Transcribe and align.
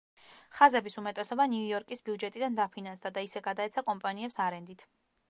ხაზების 0.59 0.95
უმეტესობა 1.01 1.45
ნიუ-იორკის 1.51 2.01
ბიუჯეტიდან 2.09 2.57
დაფინანსდა 2.63 3.13
და 3.19 3.25
ისე 3.29 3.45
გადაეცა 3.49 3.85
კომპანიებს 3.91 4.41
არენდით. 4.49 4.87